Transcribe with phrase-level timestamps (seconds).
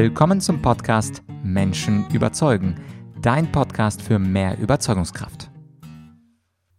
[0.00, 2.76] Willkommen zum Podcast Menschen überzeugen,
[3.20, 5.50] dein Podcast für mehr Überzeugungskraft.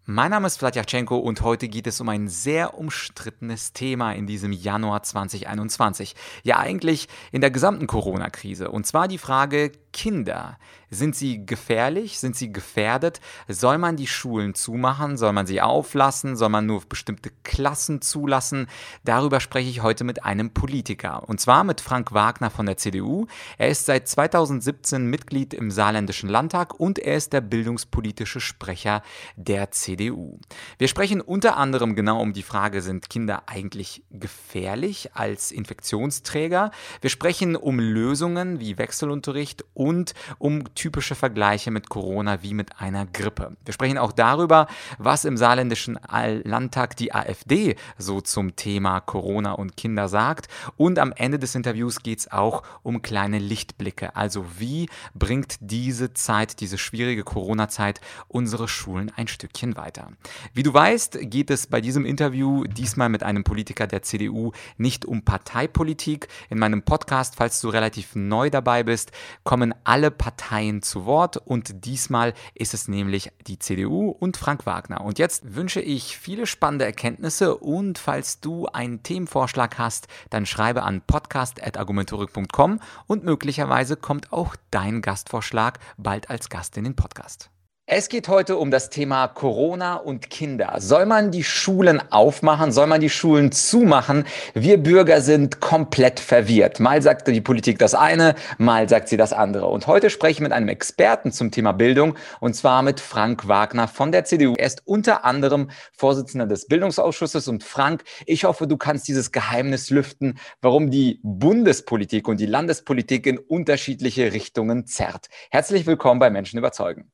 [0.05, 4.53] Mein Name ist Vladyachenko und heute geht es um ein sehr umstrittenes Thema in diesem
[4.53, 6.15] Januar 2021.
[6.43, 8.71] Ja, eigentlich in der gesamten Corona-Krise.
[8.71, 10.57] Und zwar die Frage, Kinder.
[10.89, 12.19] Sind sie gefährlich?
[12.19, 13.21] Sind sie gefährdet?
[13.47, 15.17] Soll man die Schulen zumachen?
[15.17, 16.35] Soll man sie auflassen?
[16.35, 18.67] Soll man nur bestimmte Klassen zulassen?
[19.03, 21.27] Darüber spreche ich heute mit einem Politiker.
[21.27, 23.27] Und zwar mit Frank Wagner von der CDU.
[23.57, 29.03] Er ist seit 2017 Mitglied im Saarländischen Landtag und er ist der bildungspolitische Sprecher
[29.35, 30.39] der CDU.
[30.77, 36.71] Wir sprechen unter anderem genau um die Frage, sind Kinder eigentlich gefährlich als Infektionsträger?
[37.01, 43.05] Wir sprechen um Lösungen wie Wechselunterricht und um typische Vergleiche mit Corona wie mit einer
[43.05, 43.57] Grippe.
[43.65, 45.99] Wir sprechen auch darüber, was im saarländischen
[46.45, 50.47] Landtag die AfD so zum Thema Corona und Kinder sagt.
[50.77, 54.15] Und am Ende des Interviews geht es auch um kleine Lichtblicke.
[54.15, 60.07] Also wie bringt diese Zeit, diese schwierige Corona-Zeit unsere Schulen ein Stückchen weiter?
[60.53, 65.03] Wie du weißt, geht es bei diesem Interview diesmal mit einem Politiker der CDU nicht
[65.03, 66.29] um Parteipolitik.
[66.49, 69.11] In meinem Podcast, falls du relativ neu dabei bist,
[69.43, 75.01] kommen alle Parteien zu Wort und diesmal ist es nämlich die CDU und Frank Wagner.
[75.01, 80.83] Und jetzt wünsche ich viele spannende Erkenntnisse und falls du einen Themenvorschlag hast, dann schreibe
[80.83, 87.49] an podcast.argumentorik.com und möglicherweise kommt auch dein Gastvorschlag bald als Gast in den Podcast.
[87.91, 90.75] Es geht heute um das Thema Corona und Kinder.
[90.77, 92.71] Soll man die Schulen aufmachen?
[92.71, 94.25] Soll man die Schulen zumachen?
[94.53, 96.79] Wir Bürger sind komplett verwirrt.
[96.79, 99.65] Mal sagt die Politik das eine, mal sagt sie das andere.
[99.65, 103.87] Und heute spreche ich mit einem Experten zum Thema Bildung und zwar mit Frank Wagner
[103.87, 104.53] von der CDU.
[104.55, 107.47] Er ist unter anderem Vorsitzender des Bildungsausschusses.
[107.47, 113.25] Und Frank, ich hoffe, du kannst dieses Geheimnis lüften, warum die Bundespolitik und die Landespolitik
[113.25, 115.25] in unterschiedliche Richtungen zerrt.
[115.49, 117.11] Herzlich willkommen bei Menschen überzeugen.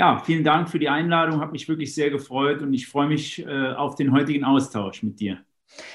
[0.00, 3.46] Ja, vielen Dank für die Einladung, hat mich wirklich sehr gefreut und ich freue mich
[3.46, 5.44] äh, auf den heutigen Austausch mit dir.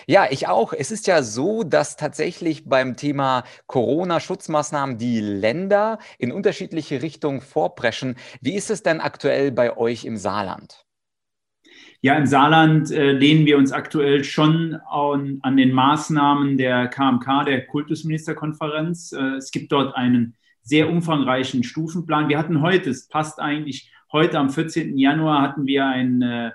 [0.05, 0.73] Ja, ich auch.
[0.73, 8.13] Es ist ja so, dass tatsächlich beim Thema Corona-Schutzmaßnahmen die Länder in unterschiedliche Richtungen vorpreschen.
[8.41, 10.85] Wie ist es denn aktuell bei euch im Saarland?
[12.01, 17.45] Ja, im Saarland äh, lehnen wir uns aktuell schon an, an, den Maßnahmen der KMK,
[17.47, 19.13] der Kultusministerkonferenz.
[19.13, 22.29] Äh, es gibt dort einen sehr umfangreichen Stufenplan.
[22.29, 24.97] Wir hatten heute, es passt eigentlich, heute am 14.
[24.97, 26.51] Januar hatten wir einen, äh,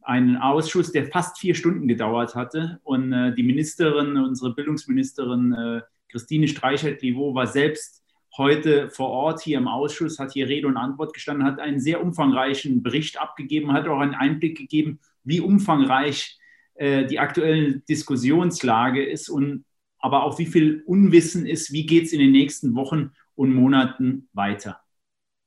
[0.00, 2.80] einen Ausschuss, der fast vier Stunden gedauert hatte.
[2.84, 8.02] Und äh, die Ministerin, unsere Bildungsministerin äh, Christine Streichert-Livaux war selbst
[8.34, 12.02] heute vor Ort hier im Ausschuss, hat hier Rede und Antwort gestanden, hat einen sehr
[12.02, 16.38] umfangreichen Bericht abgegeben, hat auch einen Einblick gegeben, wie umfangreich
[16.76, 19.66] äh, die aktuelle Diskussionslage ist und
[19.98, 24.30] aber auch wie viel Unwissen ist, wie geht es in den nächsten Wochen und Monaten
[24.32, 24.80] weiter.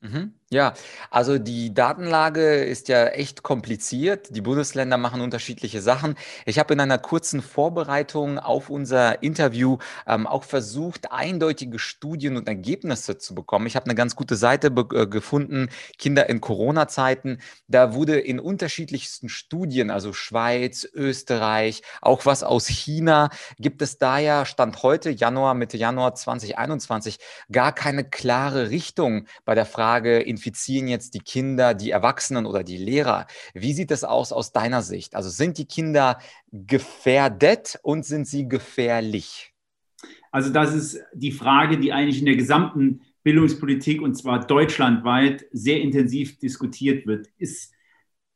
[0.01, 0.33] Mhm.
[0.53, 0.75] Ja,
[1.09, 4.36] also die Datenlage ist ja echt kompliziert.
[4.36, 6.14] Die Bundesländer machen unterschiedliche Sachen.
[6.46, 12.47] Ich habe in einer kurzen Vorbereitung auf unser Interview ähm, auch versucht, eindeutige Studien und
[12.47, 13.66] Ergebnisse zu bekommen.
[13.66, 17.40] Ich habe eine ganz gute Seite äh, gefunden, Kinder in Corona-Zeiten.
[17.68, 24.19] Da wurde in unterschiedlichsten Studien, also Schweiz, Österreich, auch was aus China, gibt es da
[24.19, 27.18] ja Stand heute, Januar, Mitte Januar 2021,
[27.52, 32.64] gar keine klare Richtung bei der Frage, in infizieren jetzt die Kinder, die Erwachsenen oder
[32.64, 33.28] die Lehrer?
[33.54, 35.16] Wie sieht das aus aus deiner Sicht?
[35.16, 36.18] Also sind die Kinder
[36.52, 39.54] gefährdet und sind sie gefährlich?
[40.31, 45.80] Also das ist die Frage, die eigentlich in der gesamten Bildungspolitik und zwar deutschlandweit sehr
[45.80, 47.30] intensiv diskutiert wird.
[47.38, 47.72] Ist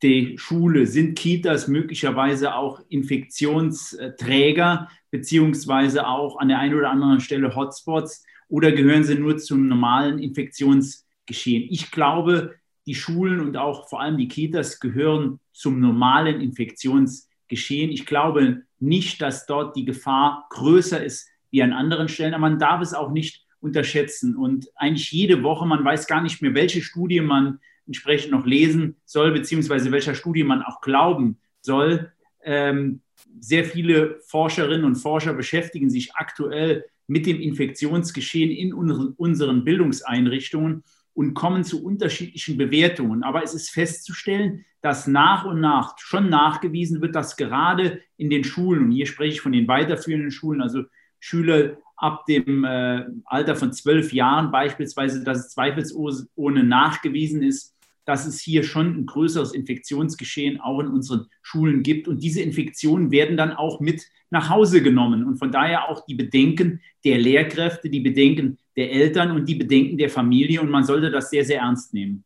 [0.02, 7.56] die Schule, sind Kitas möglicherweise auch Infektionsträger beziehungsweise auch an der einen oder anderen Stelle
[7.56, 11.07] Hotspots oder gehören sie nur zum normalen Infektionsträger?
[11.28, 11.68] Geschehen.
[11.70, 12.56] Ich glaube,
[12.88, 17.92] die Schulen und auch vor allem die Kitas gehören zum normalen Infektionsgeschehen.
[17.92, 22.60] Ich glaube nicht, dass dort die Gefahr größer ist wie an anderen Stellen, aber man
[22.60, 24.36] darf es auch nicht unterschätzen.
[24.36, 28.96] Und eigentlich jede Woche, man weiß gar nicht mehr, welche Studie man entsprechend noch lesen
[29.06, 32.12] soll, beziehungsweise welcher Studie man auch glauben soll.
[32.44, 33.02] Ähm,
[33.40, 40.84] sehr viele Forscherinnen und Forscher beschäftigen sich aktuell mit dem Infektionsgeschehen in unseren Bildungseinrichtungen
[41.18, 43.24] und kommen zu unterschiedlichen Bewertungen.
[43.24, 48.44] Aber es ist festzustellen, dass nach und nach schon nachgewiesen wird, dass gerade in den
[48.44, 50.84] Schulen, und hier spreche ich von den weiterführenden Schulen, also
[51.20, 57.74] Schüler ab dem äh, Alter von zwölf Jahren beispielsweise, dass es zweifelsohne nachgewiesen ist,
[58.06, 62.08] dass es hier schon ein größeres Infektionsgeschehen auch in unseren Schulen gibt.
[62.08, 65.26] Und diese Infektionen werden dann auch mit nach Hause genommen.
[65.26, 69.98] Und von daher auch die Bedenken der Lehrkräfte, die Bedenken der Eltern und die Bedenken
[69.98, 70.62] der Familie.
[70.62, 72.24] Und man sollte das sehr, sehr ernst nehmen.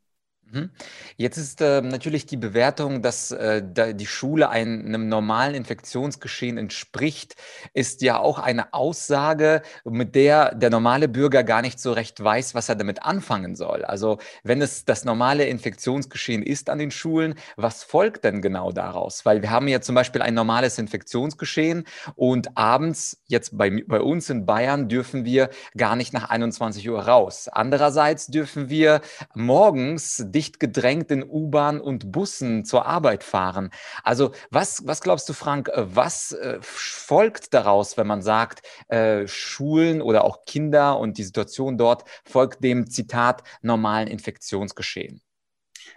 [0.52, 0.72] Mhm.
[1.16, 7.36] Jetzt ist äh, natürlich die Bewertung, dass äh, die Schule einem normalen Infektionsgeschehen entspricht,
[7.74, 12.54] ist ja auch eine Aussage, mit der der normale Bürger gar nicht so recht weiß,
[12.54, 13.86] was er damit anfangen soll.
[13.86, 19.26] Also wenn es das normale Infektionsgeschehen ist an den Schulen, was folgt denn genau daraus?
[19.26, 24.30] Weil wir haben ja zum Beispiel ein normales Infektionsgeschehen und abends, jetzt bei, bei uns
[24.30, 27.48] in Bayern, dürfen wir gar nicht nach 21 Uhr raus.
[27.48, 29.02] Andererseits dürfen wir
[29.34, 33.70] morgens dicht gedrängt in U-Bahn und Bussen zur Arbeit fahren.
[34.04, 39.28] Also was, was glaubst du, Frank, äh, was äh, folgt daraus, wenn man sagt, äh,
[39.28, 45.22] Schulen oder auch Kinder und die Situation dort folgt dem Zitat normalen Infektionsgeschehen?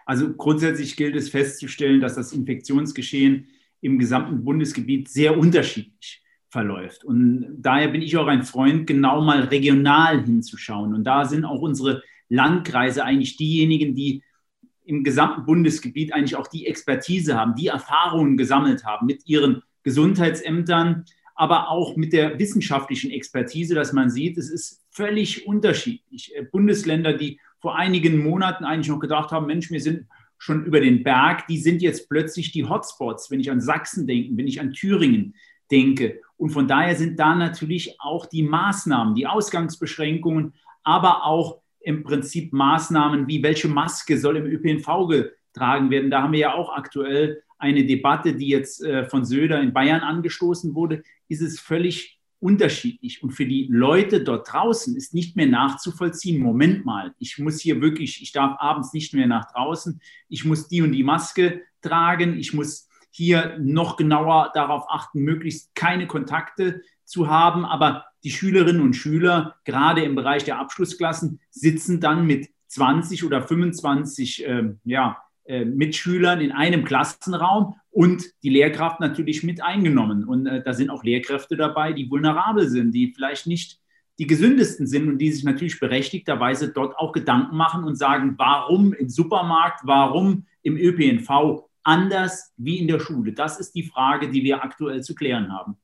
[0.07, 3.49] Also grundsätzlich gilt es festzustellen, dass das Infektionsgeschehen
[3.81, 7.05] im gesamten Bundesgebiet sehr unterschiedlich verläuft.
[7.05, 10.95] Und daher bin ich auch ein Freund, genau mal regional hinzuschauen.
[10.95, 14.23] Und da sind auch unsere Landkreise eigentlich diejenigen, die
[14.85, 21.05] im gesamten Bundesgebiet eigentlich auch die Expertise haben, die Erfahrungen gesammelt haben mit ihren Gesundheitsämtern,
[21.35, 26.35] aber auch mit der wissenschaftlichen Expertise, dass man sieht, es ist völlig unterschiedlich.
[26.35, 30.07] Äh, Bundesländer, die vor einigen Monaten eigentlich noch gedacht haben, Mensch, wir sind
[30.39, 34.37] schon über den Berg, die sind jetzt plötzlich die Hotspots, wenn ich an Sachsen denke,
[34.37, 35.35] wenn ich an Thüringen
[35.71, 36.21] denke.
[36.37, 40.53] Und von daher sind da natürlich auch die Maßnahmen, die Ausgangsbeschränkungen,
[40.83, 46.11] aber auch im Prinzip Maßnahmen wie welche Maske soll im ÖPNV getragen werden.
[46.11, 50.01] Da haben wir ja auch aktuell eine Debatte, die jetzt äh, von Söder in Bayern
[50.01, 53.23] angestoßen wurde, ist es völlig unterschiedlich.
[53.23, 57.81] Und für die Leute dort draußen ist nicht mehr nachzuvollziehen, Moment mal, ich muss hier
[57.81, 62.39] wirklich, ich darf abends nicht mehr nach draußen, ich muss die und die Maske tragen,
[62.39, 67.65] ich muss hier noch genauer darauf achten, möglichst keine Kontakte zu haben.
[67.65, 73.43] Aber die Schülerinnen und Schüler, gerade im Bereich der Abschlussklassen, sitzen dann mit 20 oder
[73.43, 80.25] 25 äh, ja, äh, Mitschülern in einem Klassenraum und die Lehrkraft natürlich mit eingenommen.
[80.25, 83.79] Und äh, da sind auch Lehrkräfte dabei, die vulnerabel sind, die vielleicht nicht
[84.19, 88.93] die gesündesten sind und die sich natürlich berechtigterweise dort auch Gedanken machen und sagen, warum
[88.93, 93.33] im Supermarkt, warum im ÖPNV anders wie in der Schule?
[93.33, 95.77] Das ist die Frage, die wir aktuell zu klären haben.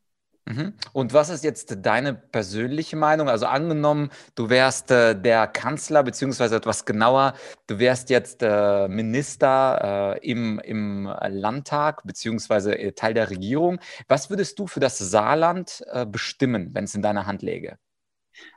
[0.46, 0.74] Mhm.
[0.92, 3.28] Und was ist jetzt deine persönliche Meinung?
[3.28, 7.34] Also angenommen, du wärst äh, der Kanzler, beziehungsweise etwas genauer,
[7.66, 13.78] du wärst jetzt äh, Minister äh, im, im Landtag, beziehungsweise äh, Teil der Regierung.
[14.08, 17.78] Was würdest du für das Saarland äh, bestimmen, wenn es in deiner Hand läge?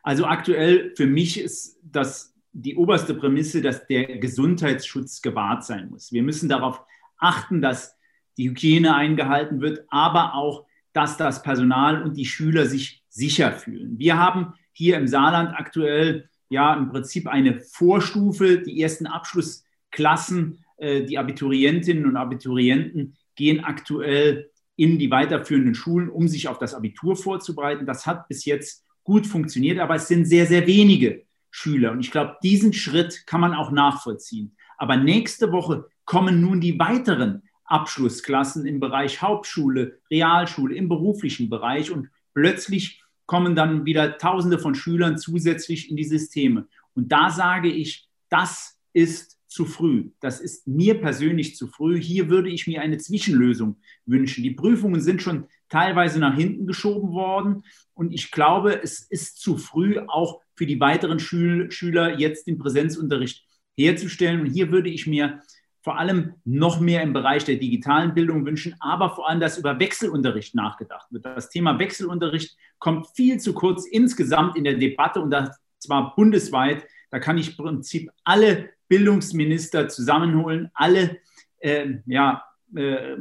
[0.01, 6.11] Also aktuell für mich ist das die oberste Prämisse, dass der Gesundheitsschutz gewahrt sein muss.
[6.11, 6.81] Wir müssen darauf
[7.17, 7.97] achten, dass
[8.37, 13.97] die Hygiene eingehalten wird, aber auch dass das Personal und die Schüler sich sicher fühlen.
[13.97, 18.59] Wir haben hier im Saarland aktuell ja im Prinzip eine Vorstufe.
[18.59, 26.27] Die ersten Abschlussklassen, äh, die Abiturientinnen und Abiturienten gehen aktuell in die weiterführenden Schulen, um
[26.27, 27.85] sich auf das Abitur vorzubereiten.
[27.85, 31.91] Das hat bis jetzt gut funktioniert, aber es sind sehr, sehr wenige Schüler.
[31.91, 34.55] Und ich glaube, diesen Schritt kann man auch nachvollziehen.
[34.77, 37.43] Aber nächste Woche kommen nun die weiteren
[37.73, 44.75] Abschlussklassen im Bereich Hauptschule, Realschule, im beruflichen Bereich und plötzlich kommen dann wieder Tausende von
[44.75, 46.67] Schülern zusätzlich in die Systeme.
[46.93, 50.09] Und da sage ich, das ist zu früh.
[50.19, 52.01] Das ist mir persönlich zu früh.
[52.01, 54.43] Hier würde ich mir eine Zwischenlösung wünschen.
[54.43, 57.63] Die Prüfungen sind schon teilweise nach hinten geschoben worden.
[57.93, 62.57] Und ich glaube, es ist zu früh, auch für die weiteren Schül Schüler jetzt den
[62.57, 63.45] Präsenzunterricht
[63.77, 64.41] herzustellen.
[64.41, 65.39] Und hier würde ich mir
[65.83, 69.79] vor allem noch mehr im Bereich der digitalen Bildung wünschen, aber vor allem, dass über
[69.79, 71.25] Wechselunterricht nachgedacht wird.
[71.25, 76.85] Das Thema Wechselunterricht kommt viel zu kurz insgesamt in der Debatte und das zwar bundesweit.
[77.11, 80.71] Da kann ich im Prinzip alle Bildungsminister zusammenholen.
[80.73, 81.17] Alle
[81.59, 82.43] äh, ja,
[82.75, 83.17] äh,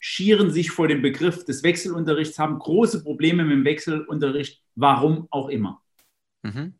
[0.00, 5.50] schieren sich vor dem Begriff des Wechselunterrichts, haben große Probleme mit dem Wechselunterricht, warum auch
[5.50, 5.82] immer.
[6.42, 6.72] Mhm.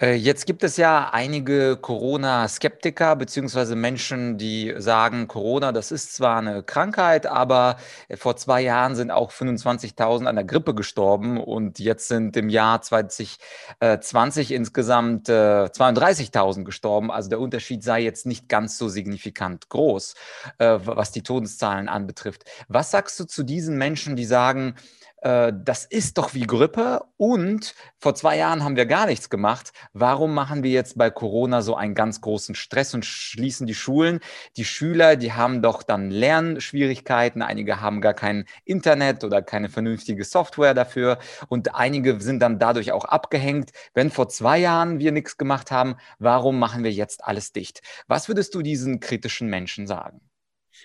[0.00, 6.38] Äh, jetzt gibt es ja einige Corona-Skeptiker beziehungsweise Menschen, die sagen, Corona, das ist zwar
[6.38, 11.80] eine Krankheit, aber äh, vor zwei Jahren sind auch 25.000 an der Grippe gestorben und
[11.80, 17.10] jetzt sind im Jahr 2020 insgesamt 32.000 äh, gestorben.
[17.10, 20.14] Also der Unterschied sei jetzt nicht ganz so signifikant groß,
[20.58, 22.44] was die Todeszahlen anbetrifft.
[22.68, 24.74] Was sagst du zu diesen Menschen, die sagen,
[25.22, 29.72] äh, das ist doch wie Grippe und vor zwei Jahren haben wir gar nichts gemacht.
[29.92, 34.20] Warum machen wir jetzt bei Corona so einen ganz großen Stress und schließen die Schulen?
[34.56, 40.24] Die Schüler, die haben doch dann Lernschwierigkeiten, einige haben gar kein Internet oder keine vernünftige
[40.24, 43.70] Software dafür und einige sind dann dadurch auch abgehängt.
[43.94, 47.80] Wenn vor zwei Jahren wir nichts gemacht haben, warum machen wir jetzt alles dicht?
[48.06, 50.20] Was würdest du diesen kritischen Menschen sagen?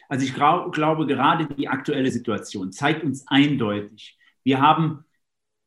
[0.09, 5.05] Also ich glaube, gerade die aktuelle Situation zeigt uns eindeutig, wir haben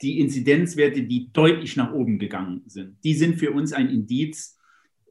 [0.03, 3.03] die Inzidenzwerte, die deutlich nach oben gegangen sind.
[3.03, 4.59] Die sind für uns ein Indiz.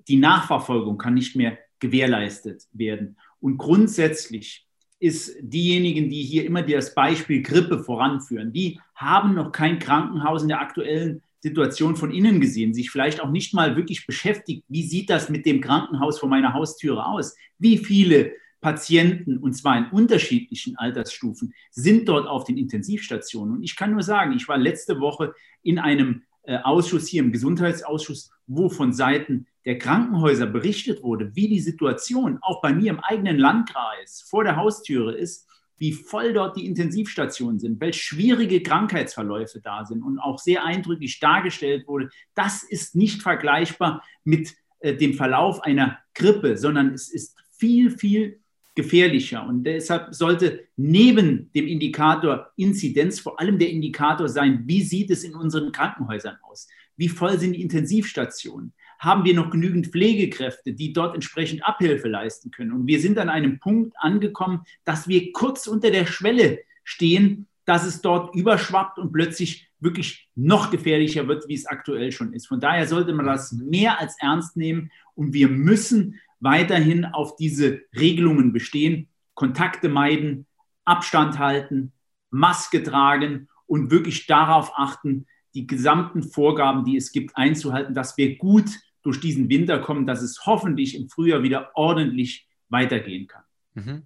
[0.07, 3.17] Die Nachverfolgung kann nicht mehr gewährleistet werden.
[3.39, 4.67] Und grundsätzlich
[4.99, 10.47] ist diejenigen, die hier immer das Beispiel Grippe voranführen, die haben noch kein Krankenhaus in
[10.47, 15.09] der aktuellen Situation von innen gesehen, sich vielleicht auch nicht mal wirklich beschäftigt, wie sieht
[15.09, 17.35] das mit dem Krankenhaus vor meiner Haustüre aus?
[17.59, 18.33] Wie viele
[18.65, 23.57] Patienten, und zwar in unterschiedlichen Altersstufen, sind dort auf den Intensivstationen.
[23.57, 27.31] Und ich kann nur sagen, ich war letzte Woche in einem äh, Ausschuss hier im
[27.31, 32.99] Gesundheitsausschuss, wo von Seiten der Krankenhäuser berichtet wurde, wie die Situation auch bei mir im
[33.01, 39.61] eigenen Landkreis vor der Haustüre ist, wie voll dort die Intensivstationen sind, welche schwierige Krankheitsverläufe
[39.61, 42.09] da sind und auch sehr eindrücklich dargestellt wurde.
[42.33, 48.39] Das ist nicht vergleichbar mit äh, dem Verlauf einer Grippe, sondern es ist viel, viel
[48.75, 49.45] gefährlicher.
[49.47, 55.23] Und deshalb sollte neben dem Indikator Inzidenz vor allem der Indikator sein, wie sieht es
[55.23, 56.67] in unseren Krankenhäusern aus?
[56.97, 58.73] Wie voll sind die Intensivstationen?
[58.99, 62.71] Haben wir noch genügend Pflegekräfte, die dort entsprechend Abhilfe leisten können?
[62.71, 67.85] Und wir sind an einem Punkt angekommen, dass wir kurz unter der Schwelle stehen, dass
[67.85, 72.47] es dort überschwappt und plötzlich wirklich noch gefährlicher wird, wie es aktuell schon ist.
[72.47, 77.81] Von daher sollte man das mehr als ernst nehmen und wir müssen weiterhin auf diese
[77.95, 80.47] Regelungen bestehen, Kontakte meiden,
[80.85, 81.93] Abstand halten,
[82.29, 88.37] Maske tragen und wirklich darauf achten, die gesamten Vorgaben, die es gibt, einzuhalten, dass wir
[88.37, 88.69] gut
[89.01, 93.43] durch diesen Winter kommen, dass es hoffentlich im Frühjahr wieder ordentlich weitergehen kann.
[93.75, 94.03] Mhm.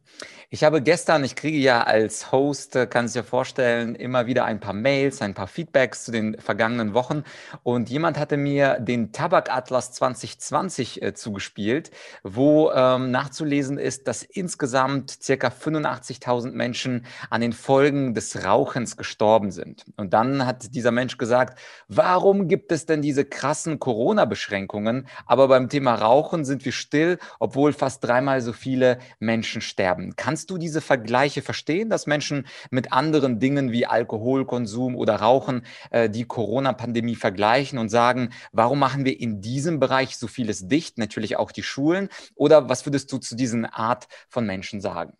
[0.49, 4.45] Ich habe gestern, ich kriege ja als Host, äh, kann sich ja vorstellen, immer wieder
[4.45, 7.23] ein paar Mails, ein paar Feedbacks zu den vergangenen Wochen.
[7.61, 11.91] Und jemand hatte mir den Tabakatlas 2020 äh, zugespielt,
[12.23, 19.51] wo ähm, nachzulesen ist, dass insgesamt circa 85.000 Menschen an den Folgen des Rauchens gestorben
[19.51, 19.85] sind.
[19.97, 25.07] Und dann hat dieser Mensch gesagt, warum gibt es denn diese krassen Corona-Beschränkungen?
[25.27, 30.13] Aber beim Thema Rauchen sind wir still, obwohl fast dreimal so viele Menschen Menschen sterben.
[30.15, 36.09] Kannst du diese Vergleiche verstehen, dass Menschen mit anderen Dingen wie Alkoholkonsum oder Rauchen äh,
[36.09, 41.37] die Corona-Pandemie vergleichen und sagen, warum machen wir in diesem Bereich so vieles dicht, natürlich
[41.37, 42.09] auch die Schulen?
[42.35, 45.13] Oder was würdest du zu diesen Art von Menschen sagen?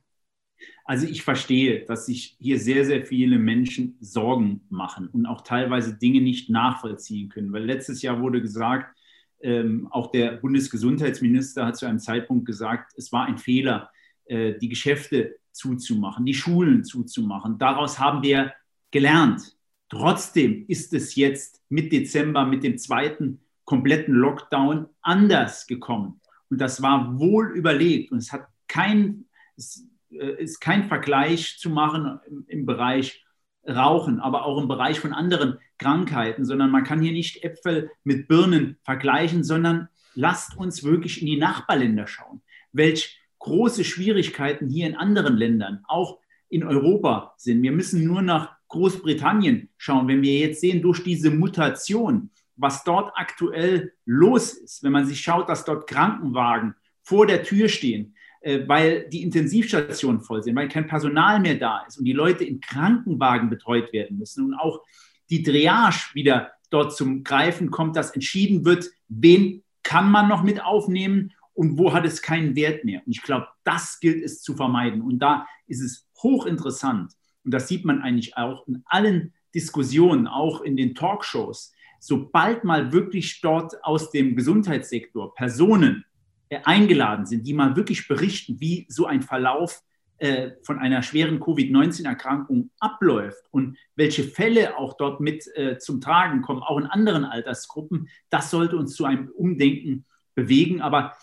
[0.85, 5.93] Also ich verstehe, dass sich hier sehr, sehr viele Menschen Sorgen machen und auch teilweise
[5.93, 7.53] Dinge nicht nachvollziehen können.
[7.53, 8.95] Weil letztes Jahr wurde gesagt,
[9.41, 13.89] ähm, auch der Bundesgesundheitsminister hat zu einem Zeitpunkt gesagt, es war ein Fehler,
[14.29, 17.57] die Geschäfte zuzumachen, die Schulen zuzumachen.
[17.57, 18.53] Daraus haben wir
[18.91, 19.55] gelernt.
[19.89, 26.21] Trotzdem ist es jetzt mit Dezember, mit dem zweiten kompletten Lockdown anders gekommen.
[26.49, 29.25] Und das war wohl überlegt und es hat kein,
[29.57, 33.25] es äh, ist kein Vergleich zu machen im Bereich
[33.67, 38.27] Rauchen, aber auch im Bereich von anderen Krankheiten, sondern man kann hier nicht Äpfel mit
[38.27, 42.41] Birnen vergleichen, sondern lasst uns wirklich in die Nachbarländer schauen.
[42.71, 46.19] Welch große Schwierigkeiten hier in anderen Ländern, auch
[46.49, 47.61] in Europa sind.
[47.61, 53.11] Wir müssen nur nach Großbritannien schauen, wenn wir jetzt sehen, durch diese Mutation, was dort
[53.15, 58.67] aktuell los ist, wenn man sich schaut, dass dort Krankenwagen vor der Tür stehen, äh,
[58.67, 62.59] weil die Intensivstationen voll sind, weil kein Personal mehr da ist und die Leute in
[62.59, 64.81] Krankenwagen betreut werden müssen und auch
[65.29, 70.63] die Triage wieder dort zum Greifen kommt, dass entschieden wird, wen kann man noch mit
[70.63, 73.01] aufnehmen und wo hat es keinen Wert mehr.
[73.05, 75.01] Und ich glaube, das gilt es zu vermeiden.
[75.01, 77.11] Und da ist es hochinteressant,
[77.43, 82.93] und das sieht man eigentlich auch in allen Diskussionen, auch in den Talkshows, sobald mal
[82.93, 86.05] wirklich dort aus dem Gesundheitssektor Personen
[86.47, 89.83] äh, eingeladen sind, die mal wirklich berichten, wie so ein Verlauf
[90.19, 96.41] äh, von einer schweren Covid-19-Erkrankung abläuft und welche Fälle auch dort mit äh, zum Tragen
[96.41, 100.79] kommen, auch in anderen Altersgruppen, das sollte uns zu einem Umdenken bewegen.
[100.79, 101.17] Aber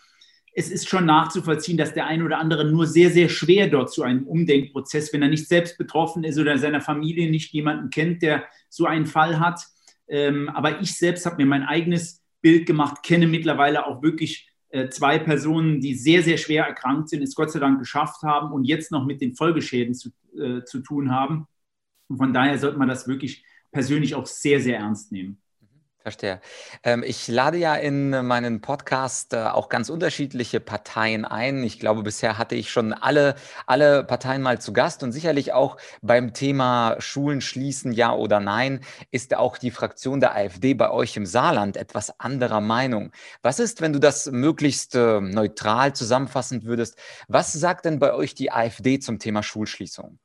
[0.58, 4.02] es ist schon nachzuvollziehen, dass der eine oder andere nur sehr, sehr schwer dort zu
[4.02, 8.44] einem Umdenkprozess, wenn er nicht selbst betroffen ist oder seiner Familie nicht jemanden kennt, der
[8.70, 9.60] so einen Fall hat.
[10.08, 14.88] Ähm, aber ich selbst habe mir mein eigenes Bild gemacht, kenne mittlerweile auch wirklich äh,
[14.88, 18.64] zwei Personen, die sehr, sehr schwer erkrankt sind, es Gott sei Dank geschafft haben und
[18.64, 20.08] jetzt noch mit den Folgeschäden zu,
[20.38, 21.46] äh, zu tun haben.
[22.08, 25.36] Und von daher sollte man das wirklich persönlich auch sehr, sehr ernst nehmen.
[26.06, 26.40] Verstehe.
[26.84, 31.64] Ähm, ich lade ja in meinen Podcast äh, auch ganz unterschiedliche Parteien ein.
[31.64, 33.34] Ich glaube, bisher hatte ich schon alle,
[33.66, 38.82] alle Parteien mal zu Gast und sicherlich auch beim Thema Schulen schließen, ja oder nein,
[39.10, 43.10] ist auch die Fraktion der AfD bei euch im Saarland etwas anderer Meinung.
[43.42, 46.96] Was ist, wenn du das möglichst äh, neutral zusammenfassen würdest?
[47.26, 50.20] Was sagt denn bei euch die AfD zum Thema Schulschließung?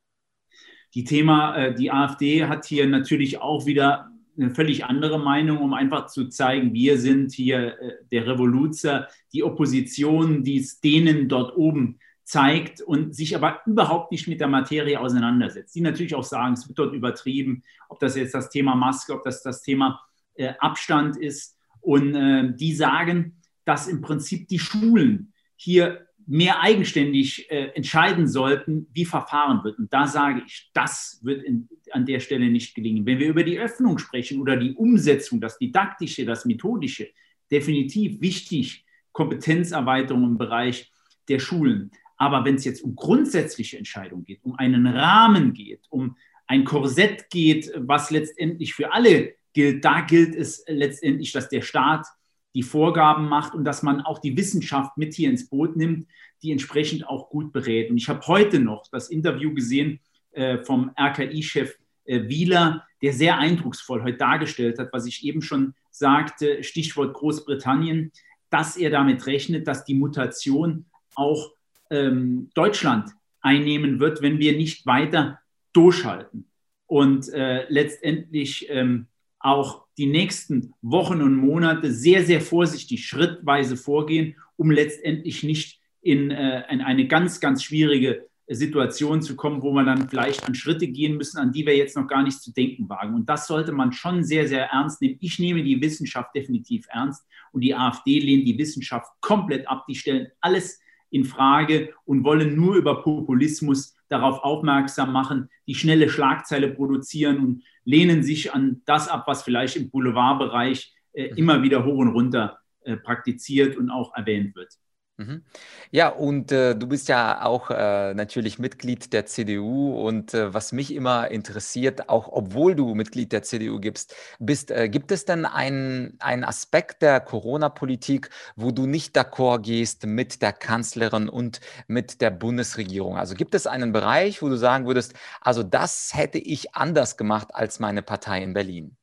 [0.94, 4.12] Die Thema, äh, die AfD hat hier natürlich auch wieder
[4.42, 9.44] eine völlig andere Meinung, um einfach zu zeigen, wir sind hier äh, der Revoluzer, die
[9.44, 15.00] Opposition, die es denen dort oben zeigt und sich aber überhaupt nicht mit der Materie
[15.00, 15.76] auseinandersetzt.
[15.76, 19.24] Die natürlich auch sagen, es wird dort übertrieben, ob das jetzt das Thema Maske, ob
[19.24, 20.02] das das Thema
[20.36, 21.58] äh, Abstand ist.
[21.82, 28.88] Und äh, die sagen, dass im Prinzip die Schulen hier mehr eigenständig äh, entscheiden sollten,
[28.94, 29.80] wie verfahren wird.
[29.80, 33.06] Und da sage ich, das wird in, an der Stelle nicht gelingen.
[33.06, 37.10] Wenn wir über die Öffnung sprechen oder die Umsetzung, das Didaktische, das Methodische,
[37.52, 40.92] definitiv wichtig, Kompetenzerweiterung im Bereich
[41.28, 41.92] der Schulen.
[42.18, 46.16] Aber wenn es jetzt um grundsätzliche Entscheidungen geht, um einen Rahmen geht, um
[46.48, 52.06] ein Korsett geht, was letztendlich für alle gilt, da gilt es letztendlich, dass der Staat
[52.54, 56.08] die Vorgaben macht und dass man auch die Wissenschaft mit hier ins Boot nimmt,
[56.42, 57.90] die entsprechend auch gut berät.
[57.90, 60.00] Und ich habe heute noch das Interview gesehen
[60.32, 65.74] äh, vom RKI-Chef äh, Wieler, der sehr eindrucksvoll heute dargestellt hat, was ich eben schon
[65.92, 68.12] sagte, Stichwort Großbritannien,
[68.50, 71.52] dass er damit rechnet, dass die Mutation auch
[71.90, 75.40] ähm, Deutschland einnehmen wird, wenn wir nicht weiter
[75.74, 76.48] durchhalten.
[76.86, 79.08] Und äh, letztendlich ähm,
[79.44, 86.32] auch die nächsten Wochen und Monate sehr, sehr vorsichtig, schrittweise vorgehen, um letztendlich nicht in,
[86.32, 90.88] äh, in eine ganz, ganz schwierige Situation zu kommen, wo wir dann vielleicht an Schritte
[90.88, 93.16] gehen müssen, an die wir jetzt noch gar nicht zu denken wagen.
[93.16, 95.18] Und das sollte man schon sehr, sehr ernst nehmen.
[95.22, 99.86] Ich nehme die Wissenschaft definitiv ernst und die AfD lehnt die Wissenschaft komplett ab.
[99.88, 106.10] Die stellen alles in Frage und wollen nur über Populismus darauf aufmerksam machen, die schnelle
[106.10, 111.38] Schlagzeile produzieren und lehnen sich an das ab, was vielleicht im Boulevardbereich äh, mhm.
[111.38, 114.74] immer wieder hoch und runter äh, praktiziert und auch erwähnt wird.
[115.22, 115.44] Mhm.
[115.92, 120.72] Ja, und äh, du bist ja auch äh, natürlich Mitglied der CDU und äh, was
[120.72, 125.46] mich immer interessiert, auch obwohl du Mitglied der CDU gibst, bist, äh, gibt es denn
[125.46, 132.22] einen, einen Aspekt der Corona-Politik, wo du nicht d'accord gehst mit der Kanzlerin und mit
[132.22, 133.18] der Bundesregierung?
[133.18, 137.50] Also gibt es einen Bereich, wo du sagen würdest, also das hätte ich anders gemacht
[137.54, 138.98] als meine Partei in Berlin?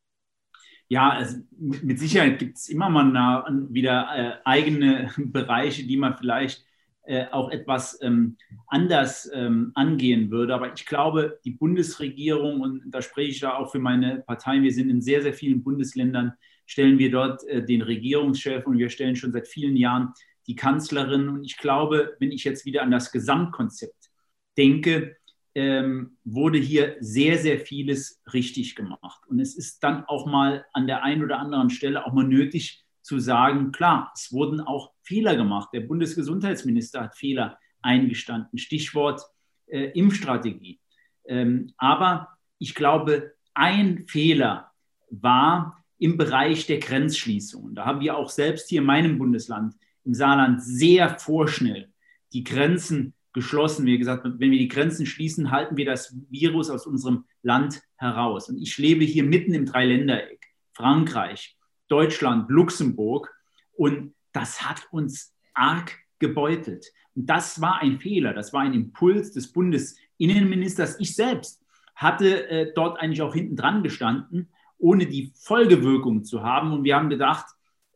[0.89, 6.65] Ja, also mit Sicherheit gibt es immer mal wieder äh, eigene Bereiche, die man vielleicht
[7.09, 10.55] äh, auch etwas ähm, anders ähm, angehen würde.
[10.55, 14.73] Aber ich glaube, die Bundesregierung, und da spreche ich da auch für meine Partei, wir
[14.73, 16.33] sind in sehr, sehr vielen Bundesländern,
[16.67, 20.13] stellen wir dort äh, den Regierungschef und wir stellen schon seit vielen Jahren
[20.47, 21.29] die Kanzlerin.
[21.29, 24.11] Und ich glaube, wenn ich jetzt wieder an das Gesamtkonzept
[24.57, 25.17] denke,
[25.55, 29.21] ähm, wurde hier sehr, sehr vieles richtig gemacht.
[29.29, 32.85] Und es ist dann auch mal an der einen oder anderen Stelle auch mal nötig
[33.03, 35.71] zu sagen, klar, es wurden auch Fehler gemacht.
[35.73, 38.59] Der Bundesgesundheitsminister hat Fehler eingestanden.
[38.59, 39.23] Stichwort
[39.67, 40.81] äh, Impfstrategie.
[41.25, 44.73] Ähm, aber ich glaube, ein Fehler
[45.11, 47.75] war im Bereich der Grenzschließungen.
[47.75, 51.93] Da haben wir auch selbst hier in meinem Bundesland, im Saarland, sehr vorschnell
[52.33, 53.87] die Grenzen geschlossen.
[53.87, 58.49] Wie gesagt, wenn wir die Grenzen schließen, halten wir das Virus aus unserem Land heraus.
[58.49, 63.33] Und ich lebe hier mitten im Dreiländereck, Frankreich, Deutschland, Luxemburg.
[63.73, 66.85] Und das hat uns arg gebeutelt.
[67.15, 70.99] Und das war ein Fehler, das war ein Impuls des Bundesinnenministers.
[70.99, 71.63] Ich selbst
[71.95, 74.49] hatte äh, dort eigentlich auch hinten dran gestanden,
[74.79, 76.73] ohne die Folgewirkung zu haben.
[76.73, 77.47] Und wir haben gedacht,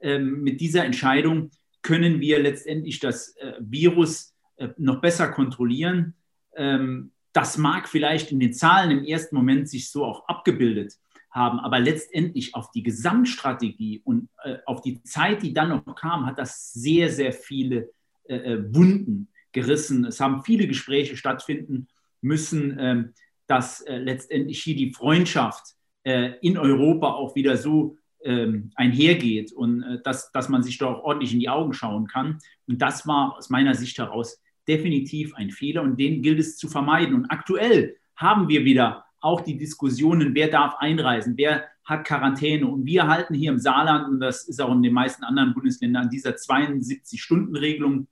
[0.00, 1.50] äh, mit dieser Entscheidung
[1.82, 4.31] können wir letztendlich das äh, Virus
[4.76, 6.14] noch besser kontrollieren.
[6.56, 10.94] Ähm, das mag vielleicht in den Zahlen im ersten Moment sich so auch abgebildet
[11.30, 16.26] haben, aber letztendlich auf die Gesamtstrategie und äh, auf die Zeit, die dann noch kam,
[16.26, 17.90] hat das sehr, sehr viele
[18.24, 20.04] äh, Wunden gerissen.
[20.04, 21.88] Es haben viele Gespräche stattfinden
[22.20, 23.14] müssen, ähm,
[23.46, 30.48] dass letztendlich hier die Freundschaft in Europa auch wieder so ähm, einhergeht und dass, dass
[30.48, 32.38] man sich doch ordentlich in die Augen schauen kann.
[32.66, 36.68] Und das war aus meiner Sicht heraus definitiv ein Fehler und den gilt es zu
[36.68, 37.14] vermeiden.
[37.14, 42.66] Und aktuell haben wir wieder auch die Diskussionen, wer darf einreisen, wer hat Quarantäne.
[42.66, 46.10] Und wir halten hier im Saarland, und das ist auch in den meisten anderen Bundesländern,
[46.10, 48.08] dieser 72-Stunden-Regelung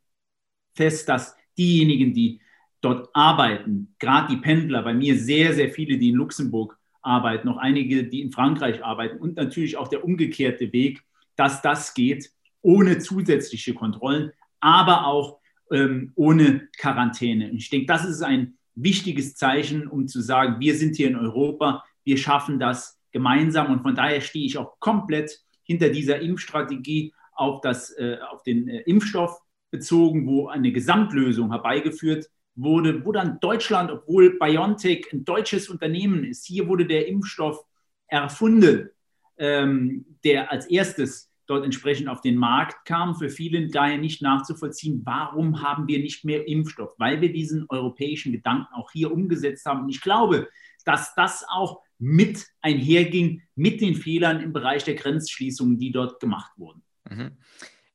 [0.74, 2.40] fest, dass diejenigen, die
[2.80, 7.58] dort arbeiten, gerade die Pendler, bei mir sehr, sehr viele, die in Luxemburg arbeiten, noch
[7.58, 11.02] einige, die in Frankreich arbeiten und natürlich auch der umgekehrte Weg,
[11.36, 12.30] dass das geht
[12.62, 15.39] ohne zusätzliche Kontrollen, aber auch
[15.70, 17.50] ähm, ohne Quarantäne.
[17.50, 21.16] Und ich denke, das ist ein wichtiges Zeichen, um zu sagen, wir sind hier in
[21.16, 27.12] Europa, wir schaffen das gemeinsam und von daher stehe ich auch komplett hinter dieser Impfstrategie
[27.32, 33.38] auf, das, äh, auf den äh, Impfstoff bezogen, wo eine Gesamtlösung herbeigeführt wurde, wo dann
[33.40, 37.64] Deutschland, obwohl BioNTech ein deutsches Unternehmen ist, hier wurde der Impfstoff
[38.08, 38.90] erfunden,
[39.38, 43.16] ähm, der als erstes dort entsprechend auf den Markt kam.
[43.16, 46.94] Für viele daher nicht nachzuvollziehen, warum haben wir nicht mehr Impfstoff?
[46.98, 49.82] Weil wir diesen europäischen Gedanken auch hier umgesetzt haben.
[49.82, 50.48] Und ich glaube,
[50.84, 56.52] dass das auch mit einherging mit den Fehlern im Bereich der Grenzschließungen, die dort gemacht
[56.56, 56.82] wurden.
[57.08, 57.36] Mhm.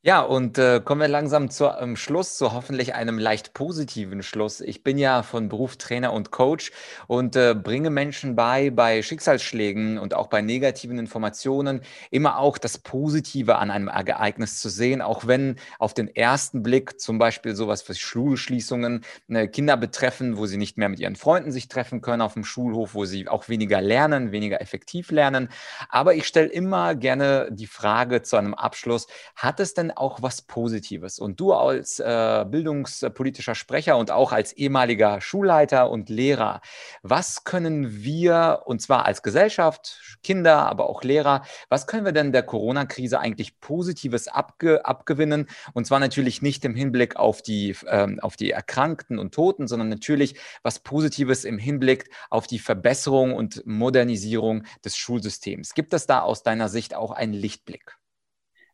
[0.07, 4.61] Ja, und äh, kommen wir langsam zum ähm, Schluss, zu hoffentlich einem leicht positiven Schluss.
[4.61, 6.71] Ich bin ja von Beruf Trainer und Coach
[7.07, 12.77] und äh, bringe Menschen bei, bei Schicksalsschlägen und auch bei negativen Informationen immer auch das
[12.77, 17.89] Positive an einem Ereignis zu sehen, auch wenn auf den ersten Blick zum Beispiel sowas
[17.89, 22.21] wie Schulschließungen äh, Kinder betreffen, wo sie nicht mehr mit ihren Freunden sich treffen können
[22.21, 25.49] auf dem Schulhof, wo sie auch weniger lernen, weniger effektiv lernen.
[25.89, 30.41] Aber ich stelle immer gerne die Frage zu einem Abschluss, hat es denn auch was
[30.41, 31.19] Positives.
[31.19, 36.61] Und du als äh, bildungspolitischer Sprecher und auch als ehemaliger Schulleiter und Lehrer,
[37.01, 42.31] was können wir, und zwar als Gesellschaft, Kinder, aber auch Lehrer, was können wir denn
[42.31, 45.47] der Corona-Krise eigentlich Positives abge abgewinnen?
[45.73, 49.89] Und zwar natürlich nicht im Hinblick auf die, ähm, auf die Erkrankten und Toten, sondern
[49.89, 55.73] natürlich was Positives im Hinblick auf die Verbesserung und Modernisierung des Schulsystems.
[55.73, 57.97] Gibt es da aus deiner Sicht auch einen Lichtblick?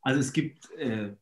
[0.01, 1.13] Also es gibt, äh,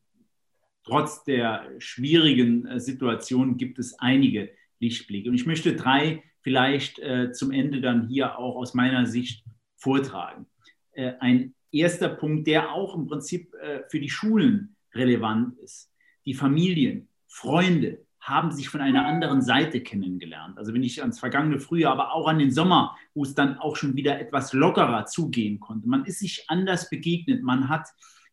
[0.84, 5.28] trotz der schwierigen äh, Situation, gibt es einige Lichtblicke.
[5.28, 9.44] Und ich möchte drei vielleicht äh, zum Ende dann hier auch aus meiner Sicht
[9.76, 10.46] vortragen.
[10.92, 15.92] Äh, ein erster Punkt, der auch im Prinzip äh, für die Schulen relevant ist.
[16.24, 20.58] Die Familien, Freunde haben sich von einer anderen Seite kennengelernt.
[20.58, 23.76] Also wenn ich ans vergangene Frühjahr, aber auch an den Sommer, wo es dann auch
[23.76, 25.88] schon wieder etwas lockerer zugehen konnte.
[25.88, 27.42] Man ist sich anders begegnet.
[27.42, 27.88] Man hat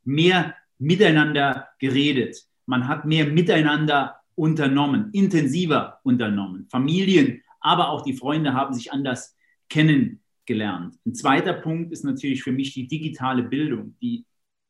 [0.08, 2.46] mehr miteinander geredet.
[2.66, 6.68] Man hat mehr miteinander unternommen, intensiver unternommen.
[6.70, 9.36] Familien, aber auch die Freunde haben sich anders
[9.70, 10.96] kennengelernt.
[11.06, 14.26] Ein zweiter Punkt ist natürlich für mich die digitale Bildung, die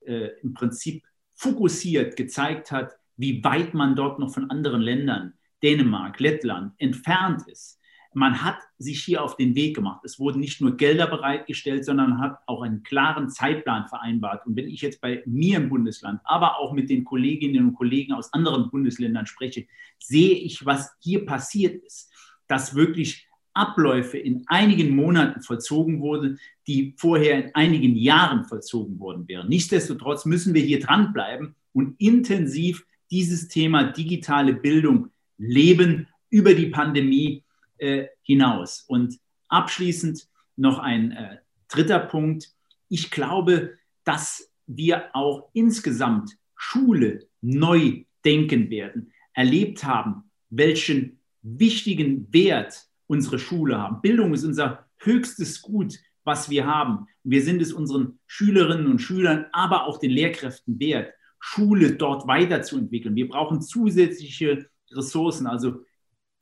[0.05, 6.19] äh, im Prinzip fokussiert gezeigt hat, wie weit man dort noch von anderen Ländern, Dänemark,
[6.19, 7.79] Lettland, entfernt ist
[8.13, 10.01] man hat sich hier auf den Weg gemacht.
[10.03, 14.45] Es wurden nicht nur Gelder bereitgestellt, sondern hat auch einen klaren Zeitplan vereinbart.
[14.45, 18.13] Und wenn ich jetzt bei mir im Bundesland, aber auch mit den Kolleginnen und Kollegen
[18.13, 19.67] aus anderen Bundesländern spreche,
[19.99, 22.11] sehe ich, was hier passiert ist,
[22.47, 29.27] dass wirklich Abläufe in einigen Monaten vollzogen wurden, die vorher in einigen Jahren vollzogen worden
[29.27, 29.49] wären.
[29.49, 37.43] Nichtsdestotrotz müssen wir hier dranbleiben und intensiv dieses Thema digitale Bildung leben über die Pandemie
[37.77, 38.83] äh, hinaus.
[38.87, 41.37] Und abschließend noch ein äh,
[41.69, 42.49] dritter Punkt.
[42.89, 52.87] Ich glaube, dass wir auch insgesamt Schule neu denken werden, erlebt haben, welchen wichtigen Wert
[53.07, 54.01] unsere Schule haben.
[54.01, 57.07] Bildung ist unser höchstes Gut, was wir haben.
[57.23, 63.15] Wir sind es unseren Schülerinnen und Schülern, aber auch den Lehrkräften wert, Schule dort weiterzuentwickeln.
[63.15, 65.83] Wir brauchen zusätzliche Ressourcen, also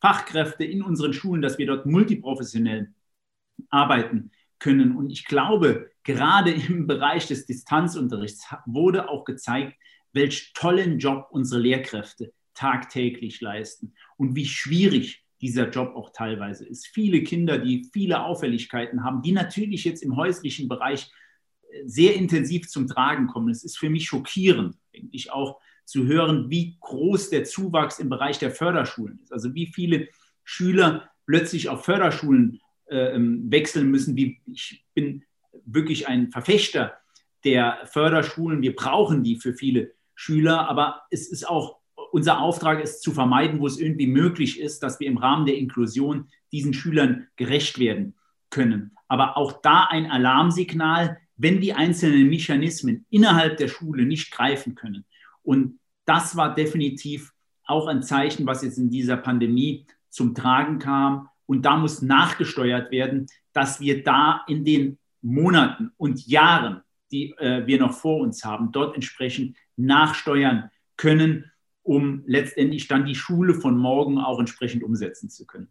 [0.05, 2.93] Fachkräfte in unseren Schulen, dass wir dort multiprofessionell
[3.71, 4.95] arbeiten können.
[4.95, 9.73] Und ich glaube, gerade im Bereich des Distanzunterrichts wurde auch gezeigt,
[10.13, 16.85] welch tollen Job unsere Lehrkräfte tagtäglich leisten und wie schwierig dieser Job auch teilweise ist.
[16.85, 21.11] Viele Kinder, die viele Auffälligkeiten haben, die natürlich jetzt im häuslichen Bereich
[21.71, 23.49] äh, sehr intensiv zum Tragen kommen.
[23.49, 28.09] Es ist für mich schockierend, denke ich auch, zu hören, wie groß der Zuwachs im
[28.09, 29.31] Bereich der Förderschulen ist.
[29.31, 30.09] Also wie viele
[30.43, 34.15] Schüler plötzlich auf Förderschulen äh, ähm, wechseln müssen.
[34.15, 35.23] Wie, ich bin
[35.65, 36.93] wirklich ein Verfechter
[37.43, 38.61] der Förderschulen.
[38.61, 41.79] Wir brauchen die für viele Schüler, aber es ist auch
[42.11, 45.57] unser Auftrag ist zu vermeiden, wo es irgendwie möglich ist, dass wir im Rahmen der
[45.57, 48.15] Inklusion diesen Schülern gerecht werden
[48.49, 48.95] können.
[49.07, 55.05] Aber auch da ein Alarmsignal, wenn die einzelnen Mechanismen innerhalb der Schule nicht greifen können,
[55.45, 57.33] und das war definitiv
[57.65, 61.29] auch ein Zeichen, was jetzt in dieser Pandemie zum Tragen kam.
[61.47, 66.81] Und da muss nachgesteuert werden, dass wir da in den Monaten und Jahren,
[67.11, 71.51] die äh, wir noch vor uns haben, dort entsprechend nachsteuern können
[71.85, 75.69] um letztendlich dann die Schule von morgen auch entsprechend umsetzen zu können.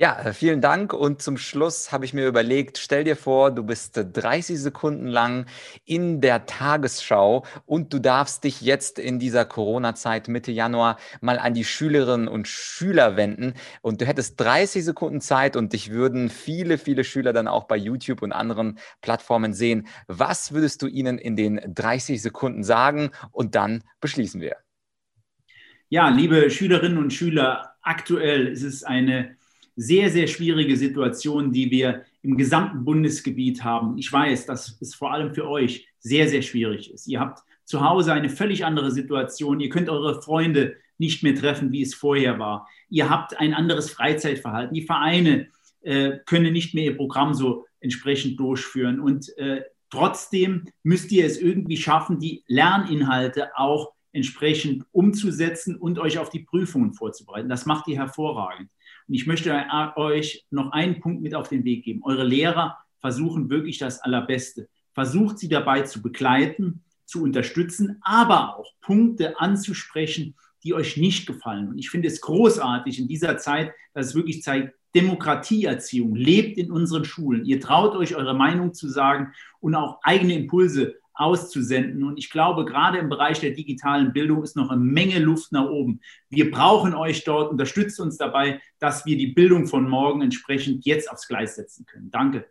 [0.00, 0.92] Ja, äh, vielen Dank.
[0.92, 5.08] Und zum Schluss habe ich mir überlegt, stell dir vor, du bist 30 äh, Sekunden
[5.08, 5.46] lang
[5.84, 11.52] in der Tagesschau und du darfst dich jetzt in dieser Corona-Zeit Mitte Januar mal an
[11.52, 13.54] die Schülerinnen und Schüler wenden.
[13.82, 17.76] Und du hättest 30 Sekunden Zeit und dich würden viele, viele Schüler dann auch bei
[17.76, 19.88] YouTube und anderen Plattformen sehen.
[20.06, 23.10] Was würdest du ihnen in den 30 Sekunden sagen?
[23.32, 24.58] Und dann beschließen wir.
[25.88, 29.37] Ja, liebe Schülerinnen und Schüler, aktuell ist es eine
[29.80, 33.96] sehr, sehr schwierige Situation, die wir im gesamten Bundesgebiet haben.
[33.96, 37.06] Ich weiß, dass es vor allem für euch sehr, sehr schwierig ist.
[37.06, 39.60] Ihr habt zu Hause eine völlig andere Situation.
[39.60, 42.68] Ihr könnt eure Freunde nicht mehr treffen, wie es vorher war.
[42.90, 44.74] Ihr habt ein anderes Freizeitverhalten.
[44.74, 45.46] Die Vereine
[45.82, 48.98] äh, können nicht mehr ihr Programm so entsprechend durchführen.
[48.98, 56.18] Und äh, trotzdem müsst ihr es irgendwie schaffen, die Lerninhalte auch entsprechend umzusetzen und euch
[56.18, 57.48] auf die Prüfungen vorzubereiten.
[57.48, 58.70] Das macht ihr hervorragend.
[59.08, 59.64] Und ich möchte
[59.96, 62.00] euch noch einen Punkt mit auf den Weg geben.
[62.04, 64.68] Eure Lehrer versuchen wirklich das Allerbeste.
[64.92, 71.68] Versucht sie dabei zu begleiten, zu unterstützen, aber auch Punkte anzusprechen, die euch nicht gefallen.
[71.68, 76.70] Und ich finde es großartig in dieser Zeit, dass es wirklich zeigt, Demokratieerziehung lebt in
[76.70, 77.44] unseren Schulen.
[77.44, 82.04] Ihr traut euch, eure Meinung zu sagen und auch eigene Impulse auszusenden.
[82.04, 85.68] Und ich glaube, gerade im Bereich der digitalen Bildung ist noch eine Menge Luft nach
[85.68, 86.00] oben.
[86.30, 87.50] Wir brauchen euch dort.
[87.50, 92.10] Unterstützt uns dabei, dass wir die Bildung von morgen entsprechend jetzt aufs Gleis setzen können.
[92.10, 92.46] Danke.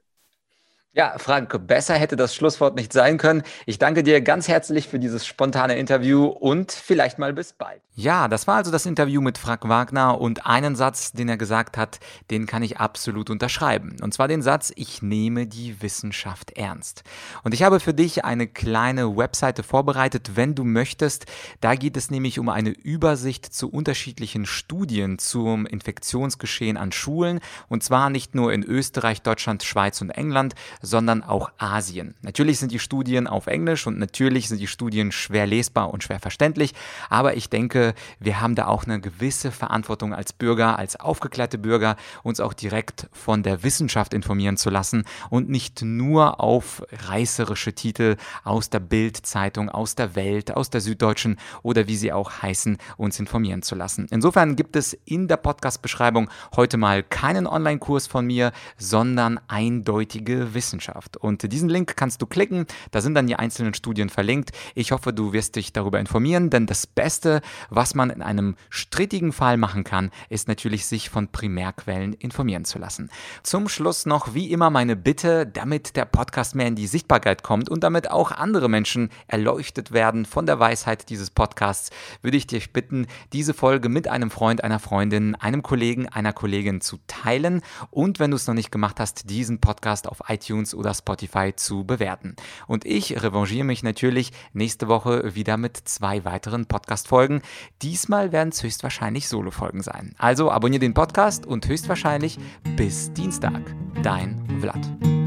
[0.98, 3.44] Ja, Frank, besser hätte das Schlusswort nicht sein können.
[3.68, 7.84] Ich danke dir ganz herzlich für dieses spontane Interview und vielleicht mal bis bald.
[7.94, 11.78] Ja, das war also das Interview mit Frank Wagner und einen Satz, den er gesagt
[11.78, 13.96] hat, den kann ich absolut unterschreiben.
[14.02, 17.04] Und zwar den Satz, ich nehme die Wissenschaft ernst.
[17.44, 21.26] Und ich habe für dich eine kleine Webseite vorbereitet, wenn du möchtest.
[21.60, 27.40] Da geht es nämlich um eine Übersicht zu unterschiedlichen Studien zum Infektionsgeschehen an Schulen.
[27.68, 30.54] Und zwar nicht nur in Österreich, Deutschland, Schweiz und England,
[30.88, 32.16] sondern auch Asien.
[32.22, 36.20] Natürlich sind die Studien auf Englisch und natürlich sind die Studien schwer lesbar und schwer
[36.20, 36.74] verständlich,
[37.10, 41.98] aber ich denke, wir haben da auch eine gewisse Verantwortung als Bürger, als aufgeklärte Bürger,
[42.24, 48.16] uns auch direkt von der Wissenschaft informieren zu lassen und nicht nur auf reißerische Titel
[48.44, 53.20] aus der Bild-Zeitung, aus der Welt, aus der Süddeutschen oder wie sie auch heißen, uns
[53.20, 54.08] informieren zu lassen.
[54.10, 60.77] Insofern gibt es in der Podcast-Beschreibung heute mal keinen Online-Kurs von mir, sondern eindeutige Wissenschaft.
[60.78, 61.18] Wissenschaft.
[61.18, 64.52] Und diesen Link kannst du klicken, da sind dann die einzelnen Studien verlinkt.
[64.76, 69.32] Ich hoffe, du wirst dich darüber informieren, denn das Beste, was man in einem strittigen
[69.32, 73.10] Fall machen kann, ist natürlich sich von Primärquellen informieren zu lassen.
[73.44, 77.70] Zum Schluss noch wie immer meine Bitte, damit der Podcast mehr in die Sichtbarkeit kommt
[77.70, 81.90] und damit auch andere Menschen erleuchtet werden von der Weisheit dieses Podcasts,
[82.22, 86.82] würde ich dich bitten, diese Folge mit einem Freund, einer Freundin, einem Kollegen, einer Kollegin
[86.82, 90.74] zu teilen und wenn du es noch nicht gemacht hast, diesen Podcast auf iTunes iTunes
[90.74, 92.36] oder Spotify zu bewerten.
[92.68, 97.42] Und ich revanchiere mich natürlich nächste Woche wieder mit zwei weiteren Podcast-Folgen.
[97.82, 100.16] Diesmal werden es höchstwahrscheinlich Solo-Folgen sein.
[100.18, 102.38] Also abonniere den Podcast und höchstwahrscheinlich
[102.76, 103.62] bis Dienstag.
[104.04, 105.27] Dein Vlad.